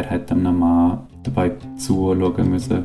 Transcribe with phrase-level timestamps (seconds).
[0.00, 2.84] er hat einem Mann dabei zuschauen müssen,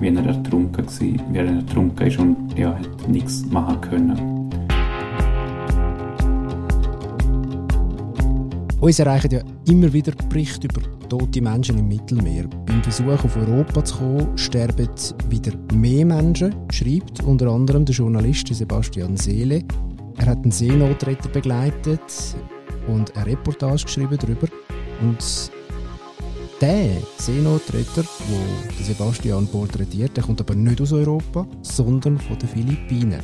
[0.00, 4.50] wie er ertrunken war, wie er ertrunken ist und ja, hat nichts machen können.
[8.80, 12.44] Uns erreichen ja immer wieder Berichte über tote Menschen im Mittelmeer.
[12.66, 14.88] Beim Versuch, auf Europa zu kommen, sterben
[15.30, 19.64] wieder mehr Menschen, schreibt unter anderem der Journalist Sebastian Seele.
[20.18, 22.36] Er hat einen Seenotretter begleitet
[22.88, 24.48] und eine Reportage geschrieben darüber.
[25.00, 25.50] Und
[26.60, 33.20] der Seenotretter, den Sebastian porträtiert, der kommt aber nicht aus Europa, sondern von den Philippinen.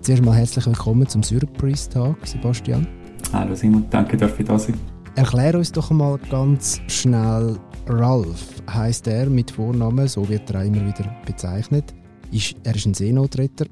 [0.00, 2.86] Zuerst mal herzlich willkommen zum Surprise-Tag, Sebastian.
[3.32, 4.78] Hallo Simon, danke, dass ich da sein.
[5.16, 10.86] Erklär uns doch mal ganz schnell, Ralf heißt er mit Vornamen, so wird er immer
[10.86, 11.92] wieder bezeichnet.
[12.30, 13.66] Ist, er ist ein Seenotretter.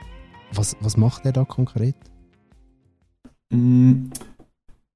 [0.53, 1.95] Was, was macht er da konkret?
[3.53, 4.11] Mm,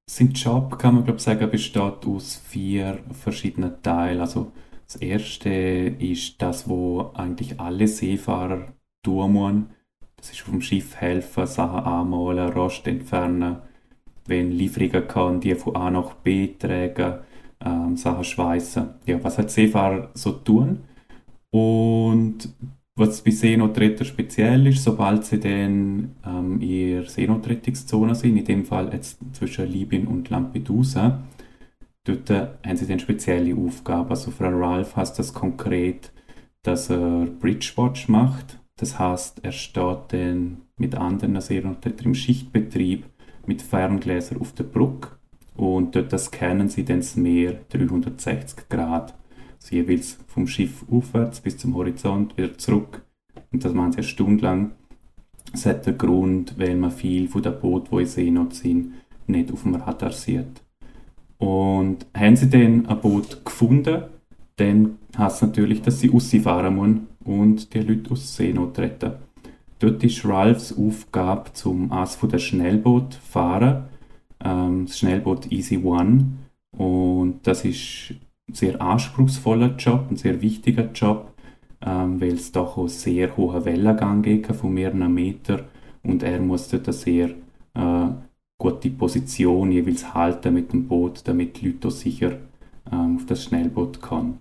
[0.07, 4.21] sein Job, kann man glaube sagen, besteht aus vier verschiedenen Teilen.
[4.21, 4.51] Also
[4.85, 8.67] das erste ist das, wo eigentlich alle Seefahrer
[9.03, 9.69] tun müssen.
[10.17, 13.57] Das ist dem Schiff helfen, Sachen anmalen, Rost entfernen,
[14.25, 17.19] wenn Lieferungen kann, die von A nach B tragen,
[17.63, 18.89] ähm, Sachen schweißen.
[19.05, 20.83] Ja, was halt Seefahrer so tun.
[21.51, 22.49] Und
[22.95, 28.65] was bei Seenotretter speziell ist, sobald sie dann ähm, in ihrer Seenotrettungszone sind, in dem
[28.65, 31.23] Fall jetzt zwischen Libyen und Lampedusa,
[32.05, 34.09] dort äh, haben sie dann spezielle Aufgaben.
[34.09, 36.13] Also für Ralph heißt das konkret,
[36.63, 38.59] dass er Bridgewatch macht.
[38.77, 43.05] Das heißt, er steht dann mit anderen Seenotrettern im Schichtbetrieb
[43.45, 45.09] mit Ferngläsern auf der Brücke
[45.55, 49.13] und dort scannen sie dann das Meer 360 Grad
[49.65, 53.03] also jeweils vom Schiff aufwärts bis zum Horizont, wieder zurück.
[53.51, 54.71] Und das machen sie eine Stunde lang.
[55.51, 58.93] Das hat den Grund, weil man viel von den Booten, die in Seenot sind,
[59.27, 60.61] nicht auf dem Radar sieht.
[61.37, 64.03] Und haben sie dann ein Boot gefunden,
[64.57, 69.13] dann heißt es natürlich, dass sie rausfahren müssen und die Leute aus Seenot retten.
[69.79, 73.85] Dort ist Ralphs Aufgabe, zum eines der Schnellboot fahren,
[74.43, 76.37] ähm, das Schnellboot Easy One.
[76.77, 78.15] Und das ist
[78.51, 81.33] sehr anspruchsvoller Job, ein sehr wichtiger Job,
[81.81, 85.61] ähm, weil es doch auch sehr hohe Wellengang geht von mehreren Metern
[86.03, 87.29] und er muss dort eine sehr
[87.73, 88.07] äh,
[88.57, 92.37] gute Position jeweils halten mit dem Boot, damit die Leute sicher
[92.91, 94.39] ähm, auf das Schnellboot kommen.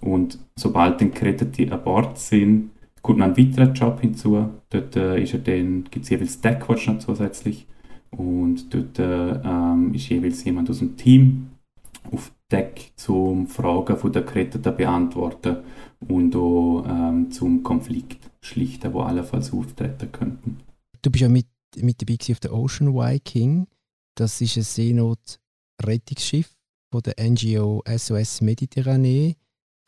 [0.00, 2.70] Und sobald dann Gerettete an Bord sind,
[3.02, 4.48] kommt noch ein weiterer Job hinzu.
[4.70, 7.66] Dort äh, gibt es jeweils Deckwatch noch zusätzlich
[8.10, 11.48] und dort äh, ähm, ist jeweils jemand aus dem Team
[12.12, 15.58] auf Deck zum Fragen von der Geretteten beantworten
[16.08, 20.58] und auch ähm, zum Konflikt schlichten, wo allenfalls auftreten könnten.
[21.02, 21.46] Du bist ja mit,
[21.76, 23.66] mit dabei auf der Ocean Viking.
[24.14, 26.56] Das ist ein Seenot-Rettungsschiff
[26.90, 29.34] von der NGO SOS Mediterranee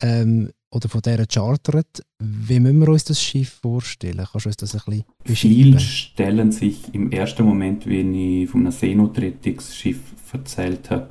[0.01, 2.03] ähm, oder von der chartert.
[2.19, 4.27] Wie müssen wir uns das Schiff vorstellen?
[4.31, 5.55] Kannst du uns das ein bisschen beschreiben?
[5.55, 9.99] Viele stellen sich im ersten Moment, wenn ich von einem Seenotrettungsschiff
[10.31, 11.09] erzählt habe,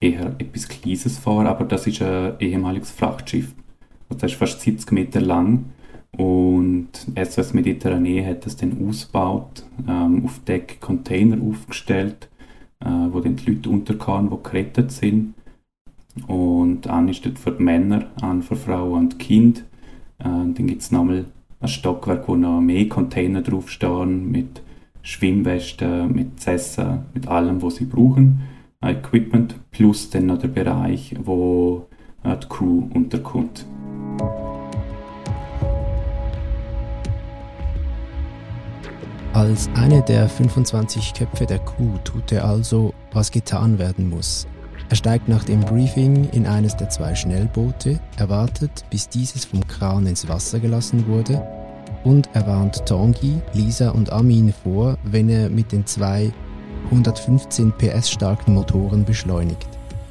[0.00, 3.54] eher etwas Kleines vor, aber das ist ein ehemaliges Frachtschiff.
[4.08, 5.66] Das ist fast 70 Meter lang
[6.16, 12.28] und SOS Mediterranee hat das dann ausgebaut, ähm, auf Deck Container aufgestellt,
[12.80, 15.34] äh, wo dann die Leute unterkamen, die gerettet sind.
[16.26, 19.58] Und an ist dort für die Männer, an für Frauen und Kind.
[20.18, 21.26] Äh, dann gibt es nochmal
[21.60, 24.62] ein Stockwerk, wo noch mehr Container draufstehen, mit
[25.02, 28.40] Schwimmwesten, mit Zessen, mit allem, was sie brauchen.
[28.90, 31.86] Equipment plus dann noch der Bereich, wo
[32.24, 33.66] äh, die Crew unterkommt.
[39.32, 44.46] Als eine der 25 Köpfe der Crew tut er also, was getan werden muss.
[44.88, 50.06] Er steigt nach dem Briefing in eines der zwei Schnellboote, erwartet, bis dieses vom Kran
[50.06, 51.42] ins Wasser gelassen wurde
[52.06, 56.32] und er warnt Tongi, Lisa und Amin vor, wenn er mit den zwei
[56.86, 59.68] 115 PS starken Motoren beschleunigt.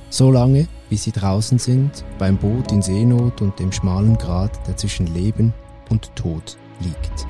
[0.09, 4.78] So lange, bis sie draußen sind, beim Boot in Seenot und dem schmalen Grat, der
[4.78, 5.53] zwischen Leben
[5.90, 7.28] und Tod liegt.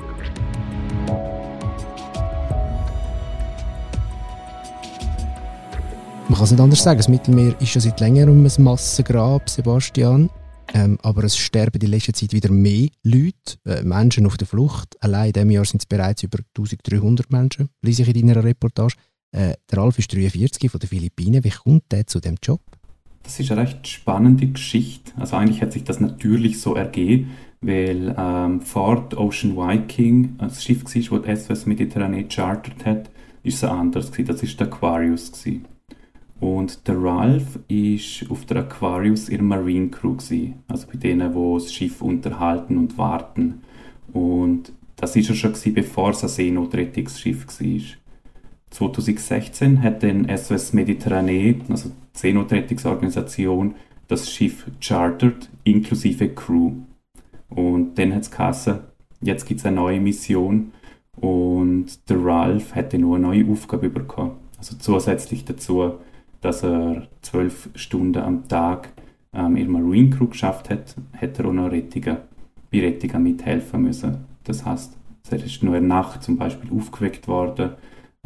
[6.28, 10.28] Man kann es nicht anders sagen, das Mittelmeer ist schon seit längerem ein Massengrab, Sebastian.
[10.74, 14.96] Ähm, aber es sterben in letzter Zeit wieder mehr Leute, äh, Menschen auf der Flucht.
[15.00, 18.94] Allein in diesem Jahr sind es bereits über 1300 Menschen, lese ich in deiner Reportage.
[19.32, 21.44] Äh, der Ralf ist 43 von den Philippinen.
[21.44, 22.60] Wie kommt der zu dem Job?
[23.22, 25.12] Das ist eine recht spannende Geschichte.
[25.16, 27.30] Also eigentlich hat sich das natürlich so ergeben,
[27.60, 33.10] weil ähm, Ford Ocean Viking ein Schiff war, das SOS Mediterranee chartert hat,
[33.42, 34.28] ist es anders gewesen.
[34.28, 35.64] Das ist der Aquarius gewesen.
[36.38, 41.34] Und der Ralph ist auf der Aquarius in der Marine Crew gewesen, also bei denen,
[41.34, 43.62] wo das Schiff unterhalten und warten.
[44.12, 47.80] Und das ist er schon gewesen, bevor es ein Seenotrettungsschiff war.
[48.76, 53.74] 2016 hat dann SOS Mediterranee, also die Seenotrettungsorganisation,
[54.06, 56.72] das Schiff chartert, inklusive Crew.
[57.48, 58.80] Und dann hat es geheißen,
[59.22, 60.72] jetzt gibt es eine neue Mission
[61.16, 64.32] und der Ralph hätte nur eine neue Aufgabe bekommen.
[64.58, 65.94] Also zusätzlich dazu,
[66.42, 68.92] dass er zwölf Stunden am Tag
[69.32, 72.18] ähm, in Marine Crew geschafft hat, hätte er auch noch Rettungen,
[72.70, 74.26] bei Rettungen mithelfen müssen.
[74.44, 74.98] Das heißt,
[75.30, 77.70] er ist nur in der Nacht zum Beispiel aufgeweckt worden,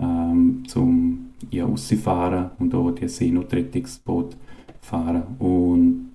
[0.00, 4.36] ähm, zum ja, rausfahren und auch die Seenotrettungsboot
[4.80, 5.22] fahren.
[5.38, 6.12] Und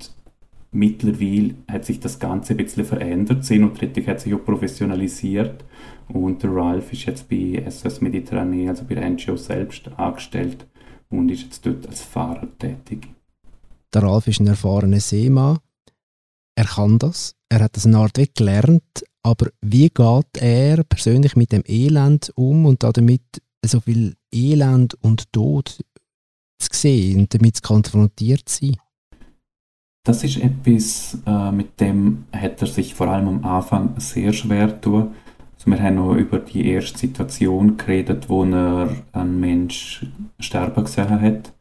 [0.71, 3.45] mittlerweile hat sich das Ganze ein bisschen verändert.
[3.45, 5.63] Seenotrettung hat sich auch professionalisiert
[6.09, 10.65] und der Ralph ist jetzt bei SOS Mediterranee, also bei der NGO selbst, angestellt
[11.09, 13.07] und ist jetzt dort als Fahrer tätig.
[13.93, 15.59] Der Ralph ist ein erfahrener Seemann.
[16.55, 17.35] Er kann das.
[17.49, 19.05] Er hat das eine Art gelernt.
[19.23, 25.31] Aber wie geht er persönlich mit dem Elend um und damit so viel Elend und
[25.31, 25.79] Tod
[26.59, 28.77] zu sehen und damit konfrontiert zu sein?
[30.05, 34.67] Das ist etwas, äh, mit dem hat er sich vor allem am Anfang sehr schwer
[34.67, 35.15] getan.
[35.55, 40.05] Also wir haben noch über die erste Situation geredet, wo er einen Mensch
[40.39, 41.53] sterben gesehen hat.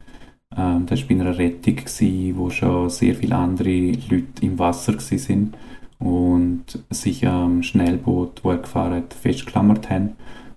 [0.55, 4.93] Ähm, das war bei einer Rettung, gewesen, wo schon sehr viele andere Leute im Wasser
[4.93, 5.53] waren
[5.97, 10.11] und sich am Schnellboot, wo er gefahren hat, festgeklammert haben.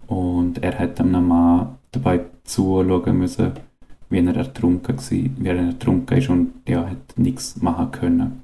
[0.09, 3.53] Und er hat einem Mann dabei zuschauen müssen,
[4.11, 8.43] wie er ertrunken war, wie er ertrunken ist und ja, hat nichts machen können.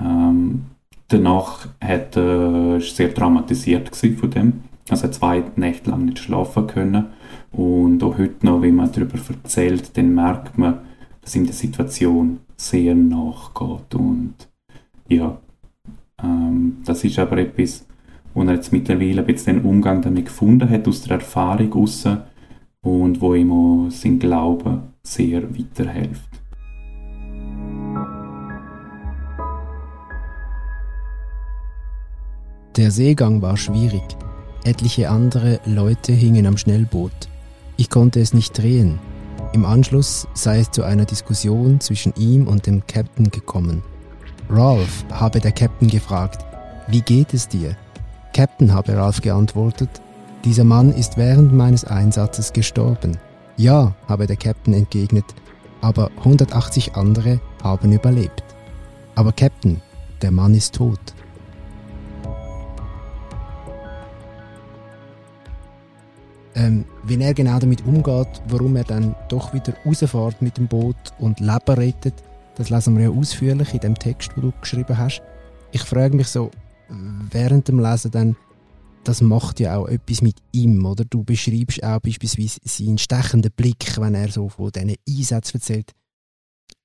[0.00, 0.66] Ähm,
[1.08, 4.52] danach hat er sehr traumatisiert von dem.
[4.88, 7.06] Also er zwei Nächte lang nicht schlafen können.
[7.50, 10.80] Und auch heute noch, wenn man darüber erzählt, dann merkt man,
[11.22, 13.94] dass ihm die Situation sehr nachgeht.
[13.96, 14.34] Und
[15.08, 15.38] ja,
[16.22, 17.84] ähm, das ist aber etwas,
[18.34, 22.06] wo er jetzt mittlerweile bisschen den Umgang damit gefunden hat, aus der Erfahrung raus,
[22.80, 26.28] und wo ihm auch sein Glaube sehr weiterhilft.
[32.76, 34.04] Der Seegang war schwierig.
[34.64, 37.28] Etliche andere Leute hingen am Schnellboot.
[37.76, 39.00] Ich konnte es nicht drehen.
[39.52, 43.82] Im Anschluss sei es zu einer Diskussion zwischen ihm und dem Captain gekommen.
[44.48, 46.44] Ralph habe der Captain gefragt,
[46.86, 47.76] wie geht es dir?
[48.38, 49.90] Captain habe Ralph geantwortet,
[50.44, 53.18] dieser Mann ist während meines Einsatzes gestorben.
[53.56, 55.24] Ja, habe der Captain entgegnet,
[55.80, 58.44] aber 180 andere haben überlebt.
[59.16, 59.80] Aber Captain,
[60.22, 61.00] der Mann ist tot.
[66.54, 70.94] Ähm, wie er genau damit umgeht, warum er dann doch wieder rausfährt mit dem Boot
[71.18, 72.14] und Leben rettet,
[72.54, 75.22] das lesen wir ja ausführlich in dem Text, wo du geschrieben hast.
[75.72, 76.52] Ich frage mich so,
[76.88, 78.36] während dem Lesen dann,
[79.04, 81.04] das macht ja auch etwas mit ihm, oder?
[81.04, 85.92] Du beschreibst auch beispielsweise seinen stechenden Blick, wenn er so von diesen Einsätzen erzählt.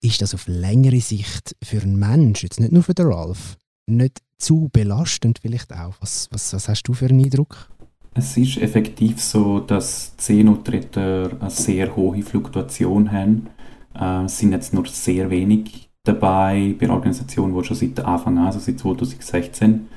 [0.01, 3.57] Ist das auf längere Sicht für einen Menschen, jetzt nicht nur für den Ralph,
[3.88, 5.95] nicht zu belastend vielleicht auch?
[6.00, 7.69] Was, was, was hast du für einen Eindruck?
[8.13, 13.47] Es ist effektiv so, dass Seenotretter eine sehr hohe Fluktuation haben.
[13.95, 18.45] Äh, es sind jetzt nur sehr wenig dabei bei Organisationen, die schon seit Anfang an,
[18.45, 19.87] also seit 2016,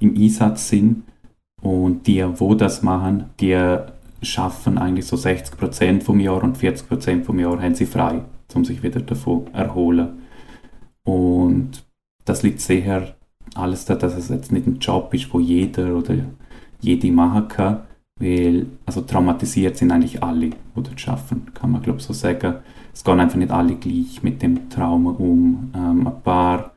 [0.00, 1.04] im Einsatz sind.
[1.62, 3.76] Und die, wo das machen, die
[4.22, 8.22] schaffen eigentlich so 60% vom Jahr und 40% vom Jahr haben sie frei,
[8.54, 10.20] um sich wieder davon erholen.
[11.04, 11.84] Und
[12.24, 13.14] das liegt sehr
[13.54, 16.16] alles da, dass es jetzt nicht ein Job ist, wo jeder oder
[16.80, 17.82] jede machen kann,
[18.20, 22.56] weil also traumatisiert sind eigentlich alle, die dort schaffen, kann man glaube so sagen.
[22.92, 25.70] Es gehen einfach nicht alle gleich mit dem Trauma um.
[25.74, 26.75] Ähm, ein paar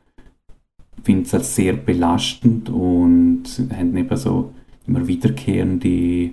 [1.02, 4.52] finden es als sehr belastend und haben eben so
[4.86, 6.30] immer wiederkehrende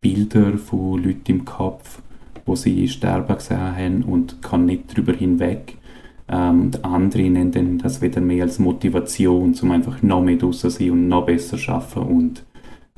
[0.00, 2.00] Bilder von Leuten im Kopf,
[2.46, 5.76] wo sie sterben gesehen haben und kann nicht darüber hinweg.
[6.28, 10.90] Ähm, und andere nennen das wieder mehr als Motivation, um einfach noch mehr draußen sein
[10.90, 12.44] und noch besser schaffen und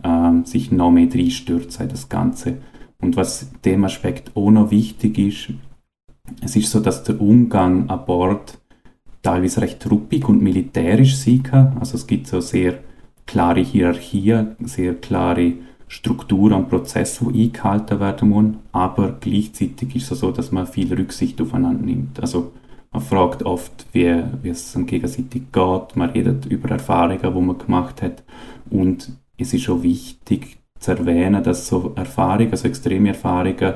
[0.02, 2.58] ähm, sich noch mehr reinstürzen in das Ganze.
[3.00, 5.54] Und was dem Aspekt auch noch wichtig ist,
[6.42, 8.59] es ist so, dass der Umgang an Bord
[9.22, 11.76] teilweise recht ruppig und militärisch sein kann.
[11.78, 12.78] Also es gibt so sehr
[13.26, 15.52] klare Hierarchie, sehr klare
[15.88, 20.92] Struktur und Prozesse, die eingehalten werden müssen, aber gleichzeitig ist es so, dass man viel
[20.94, 22.20] Rücksicht aufeinander nimmt.
[22.20, 22.52] Also
[22.92, 27.58] man fragt oft, wie, wie es einem gegenseitig geht, man redet über Erfahrungen, die man
[27.58, 28.22] gemacht hat
[28.70, 33.74] und es ist auch wichtig, zu erwähnen, dass so Erfahrungen, also extreme Erfahrungen,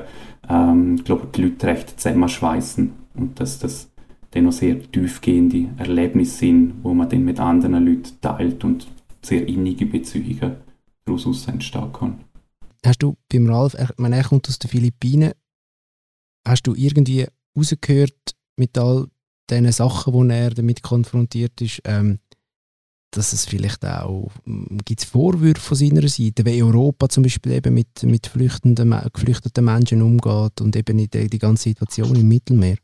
[0.49, 3.91] ähm, glaube, die Leute recht zusammenschweißen und dass das
[4.35, 8.87] dann sehr tiefgehende Erlebnisse sind, wo man dann mit anderen Leuten teilt und
[9.21, 10.57] sehr innige Beziehungen
[11.05, 12.19] daraus entstehen kann.
[12.85, 15.31] Hast du beim Ralf, ich meine, er kommt aus den Philippinen,
[16.47, 17.25] hast du irgendwie
[17.57, 19.07] rausgehört mit all
[19.49, 22.19] diesen Sachen, wo er damit konfrontiert ist, ähm,
[23.11, 27.73] dass es vielleicht auch hm, gibt Vorwürfe von seiner Seite, wie Europa zum Beispiel eben
[27.73, 32.77] mit, mit geflüchteten Menschen umgeht und eben die, die ganze Situation im Mittelmeer?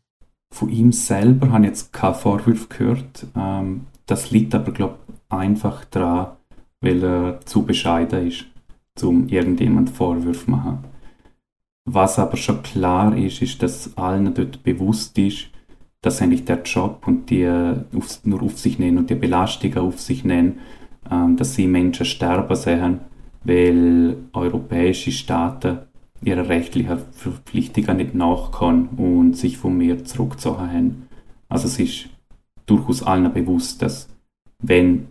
[0.54, 3.26] Von ihm selber habe ich jetzt keine Vorwürfe gehört.
[3.36, 6.32] Ähm, das liegt aber, glaube ich, einfach daran,
[6.82, 8.46] weil er zu bescheiden ist,
[9.02, 10.80] um irgendjemand Vorwürfe zu machen.
[11.86, 15.50] Was aber schon klar ist, ist, dass allen dort bewusst ist,
[16.02, 20.00] dass eigentlich der Job und die auf, nur auf sich nehmen und die Belastungen auf
[20.00, 20.60] sich nehmen,
[21.10, 23.00] ähm, dass sie Menschen sterben sehen,
[23.44, 25.80] weil europäische Staaten
[26.24, 31.08] ihrer rechtlichen Verpflichtungen nicht nachkommen und sich von mir zurückgezogen haben.
[31.50, 32.10] Also es ist
[32.66, 34.08] durchaus allen bewusst, dass
[34.60, 35.08] wenn,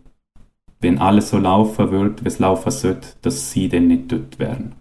[0.81, 4.75] wenn alles so laufen wird, wie es laufen sollte, dass sie dann nicht dort wären.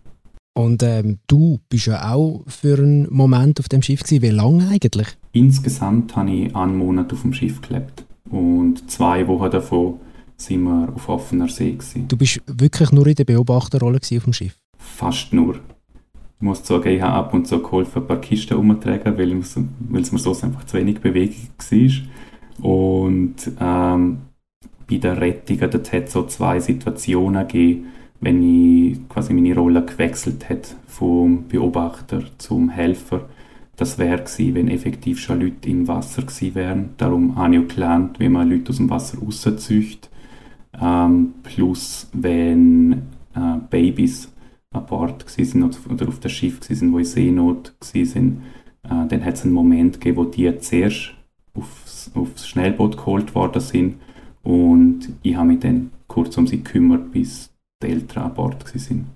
[0.56, 4.22] Und ähm, du bist ja auch für einen Moment auf dem Schiff gewesen.
[4.22, 5.08] Wie lange eigentlich?
[5.32, 8.06] Insgesamt habe ich einen Monat auf dem Schiff gelebt.
[8.30, 10.00] Und zwei Wochen davon
[10.38, 11.72] sind wir auf offener See.
[11.72, 12.08] Gewesen.
[12.08, 14.58] Du bist wirklich nur in der Beobachterrolle auf dem Schiff?
[14.78, 15.60] Fast nur.
[16.40, 20.12] Ich muss sagen, ich habe ab und zu geholfen, ein paar Kisten umzutragen, weil, es
[20.14, 22.66] mir sonst einfach zu wenig Bewegung war.
[22.66, 24.20] Und ähm,
[24.90, 27.88] bei der Rettung, hat es so zwei Situationen gegeben,
[28.22, 33.28] wenn ich quasi meine Rolle gewechselt hätte vom Beobachter zum Helfer.
[33.76, 36.90] Das wäre gewesen, wenn effektiv schon Leute im Wasser gewesen wären.
[36.96, 40.10] Darum habe ich auch gelernt, wie man Leute aus dem Wasser rauszieht.
[40.82, 42.94] Ähm, plus, wenn
[43.36, 44.32] äh, Babys
[44.72, 48.44] an Bord sind oder auf dem Schiff waren, wo in Seenot waren,
[48.84, 51.14] äh, dann hat es einen Moment gegeben, wo die zuerst
[51.54, 53.96] aufs, aufs Schnellboot geholt worden sind
[54.44, 57.50] und ich habe mich dann kurz um sie gekümmert, bis
[57.82, 59.08] die Eltern an Bord waren.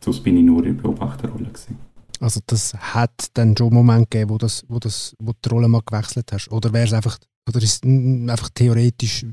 [0.00, 1.46] Sonst bin ich nur in Beobachterrolle.
[1.46, 1.78] Gewesen.
[2.20, 5.48] Also das hat dann schon einen Moment gegeben, wo, das, wo, das, wo du die
[5.48, 6.50] Rolle mal gewechselt hast?
[6.50, 7.90] Oder wäre es einfach, oder ist es
[8.30, 9.26] einfach theoretisch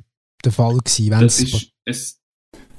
[0.43, 1.09] der Fall gewesen?
[1.11, 2.19] Das ist, es,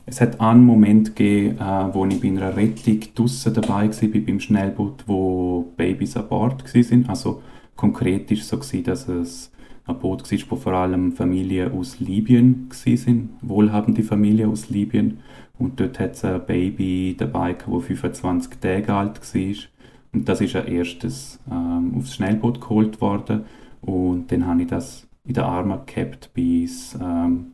[0.06, 4.40] es hat einen Moment gegeben, äh, wo ich bei einer Rettung draussen dabei war, beim
[4.40, 7.08] Schnellboot, wo Babys an Bord waren.
[7.08, 7.42] Also
[7.74, 9.50] konkret war es so, gewesen, dass es
[9.84, 15.18] ein Boot war, wo vor allem Familien aus Libyen waren, wohlhabende Familien aus Libyen.
[15.58, 19.54] Und dort hat es ein Baby dabei, das 25 Tage alt war.
[20.12, 23.44] Und das ist ein erstes ähm, aufs Schnellboot geholt worden.
[23.80, 27.52] Und dann habe ich das in den Armen gehabt, bis, ähm,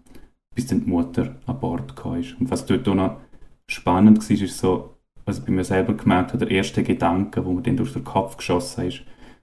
[0.54, 2.24] bis dann die Mutter an Bord kam.
[2.40, 3.20] Und was dort auch noch
[3.66, 7.52] spannend war, ist so, was ich bei mir selber gemerkt habe, der erste Gedanke, wo
[7.52, 9.02] mir dann durch den Kopf geschossen ist,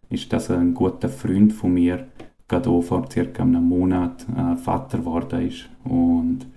[0.10, 2.08] ist, dass ein guter Freund von mir
[2.48, 5.70] gerade auch vor circa einem Monat äh, Vater geworden ist.
[5.84, 6.48] Und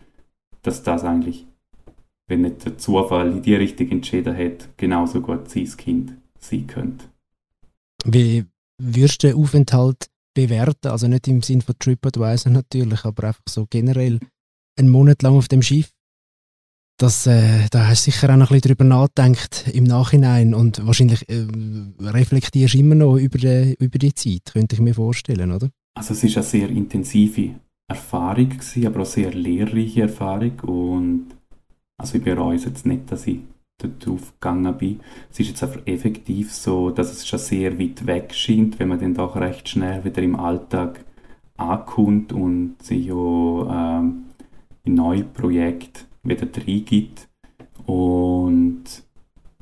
[0.63, 1.47] dass das eigentlich,
[2.29, 7.05] wenn nicht der Zufall in die Richtung entschieden hat, genauso gut sein Kind sein könnte.
[8.05, 8.45] Wie
[8.79, 10.89] würdest du den Aufenthalt bewerten?
[10.89, 14.19] Also nicht im Sinn von TripAdvisor natürlich, aber einfach so generell
[14.79, 15.91] einen Monat lang auf dem Schiff.
[16.99, 20.87] Das, äh, da hast du sicher auch noch ein bisschen drüber nachgedacht im Nachhinein und
[20.87, 21.47] wahrscheinlich äh,
[22.01, 25.71] reflektierst du immer noch über die, über die Zeit, könnte ich mir vorstellen, oder?
[25.95, 27.57] Also es ist eine sehr intensive
[27.89, 31.27] Erfahrung gewesen, aber auch sehr lehrreiche Erfahrung und
[31.99, 33.41] also ich bereue es jetzt nicht, dass ich
[33.79, 35.01] darauf gegangen bin.
[35.31, 39.01] Es ist jetzt einfach effektiv so, dass es schon sehr weit weg scheint, wenn man
[39.01, 41.05] dann doch recht schnell wieder im Alltag
[41.57, 44.25] ankommt und sich auch ähm,
[44.85, 47.29] in neue Projekte wieder reingibt.
[47.87, 48.85] Und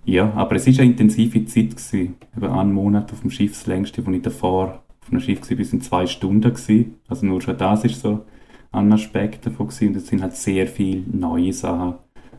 [0.04, 2.16] ja, aber es war eine intensive Zeit gewesen.
[2.36, 5.72] Über einen Monat auf dem Schiff, das längste, wo ich davor auf einem Schiff bis
[5.72, 6.96] in zwei Stunden gewesen.
[7.08, 8.24] Also nur schon das ist so
[8.72, 9.88] ein Aspekt davon gewesen.
[9.88, 11.94] Und es sind halt sehr viele neue Sachen,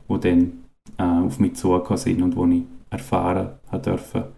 [0.10, 0.52] die dann
[0.98, 3.52] äh, auf mich zugekommen sind und die ich erfahren
[3.84, 4.32] durfte.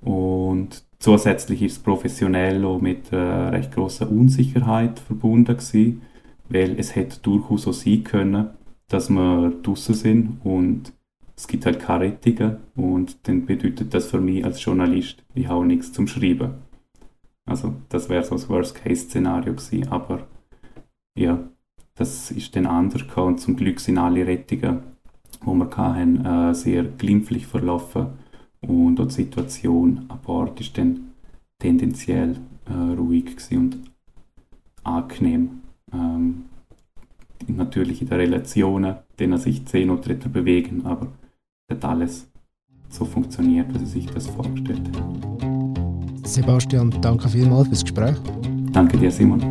[0.00, 6.02] Und zusätzlich ist es professionell auch mit äh, recht großer Unsicherheit verbunden gewesen,
[6.54, 8.50] weil es hätte durchaus so sein können,
[8.88, 10.92] dass wir draußen sind und
[11.36, 15.66] es gibt halt keine Rettungen und dann bedeutet das für mich als Journalist, ich habe
[15.66, 16.54] nichts zum Schreiben.
[17.44, 20.26] Also das wäre so das Worst-Case-Szenario gewesen, aber
[21.18, 21.40] ja,
[21.96, 24.80] das ist dann anders und zum Glück sind alle Rettungen,
[25.42, 28.06] die wir hatten, äh, sehr glimpflich verlaufen
[28.60, 31.14] und auch die Situation an Bord ist dann
[31.58, 33.78] tendenziell äh, ruhig und
[34.84, 35.63] angenehm.
[35.94, 36.44] Ähm,
[37.46, 41.08] natürlich in den Relationen, denen sich die Seenotretter bewegen, aber
[41.68, 42.28] dort alles
[42.88, 46.24] so funktioniert, wie sie sich das vorgestellt haben.
[46.24, 48.16] Sebastian, danke vielmals fürs Gespräch.
[48.72, 49.42] Danke dir, Simon.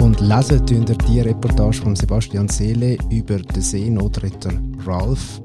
[0.00, 4.52] Und lesen tun ihr die Reportage von Sebastian Seele über den Seenotretter
[4.86, 5.42] Ralph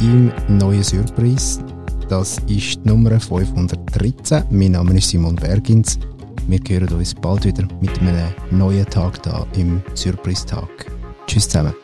[0.00, 1.64] im neuen Surprise.
[2.08, 4.44] Das ist die Nummer 513.
[4.50, 5.98] Mein Name ist Simon Bergins.
[6.48, 10.90] Wir hören uns bald wieder mit einem neuen Tag da im Surprise-Tag.
[11.26, 11.74] Tschüss zusammen.